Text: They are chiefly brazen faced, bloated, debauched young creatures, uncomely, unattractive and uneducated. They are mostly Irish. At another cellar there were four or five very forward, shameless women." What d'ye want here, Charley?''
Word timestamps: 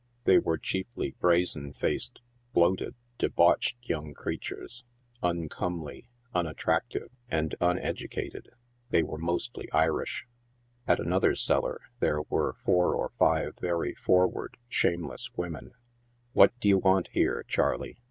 They 0.23 0.37
are 0.37 0.57
chiefly 0.57 1.13
brazen 1.19 1.73
faced, 1.73 2.21
bloated, 2.53 2.95
debauched 3.19 3.77
young 3.83 4.15
creatures, 4.15 4.83
uncomely, 5.21 6.07
unattractive 6.33 7.11
and 7.29 7.53
uneducated. 7.61 8.49
They 8.89 9.01
are 9.03 9.19
mostly 9.19 9.71
Irish. 9.71 10.25
At 10.87 10.99
another 10.99 11.35
cellar 11.35 11.81
there 11.99 12.23
were 12.31 12.53
four 12.65 12.95
or 12.95 13.11
five 13.19 13.57
very 13.61 13.93
forward, 13.93 14.57
shameless 14.69 15.29
women." 15.35 15.75
What 16.33 16.59
d'ye 16.59 16.73
want 16.73 17.09
here, 17.11 17.45
Charley?'' 17.47 17.95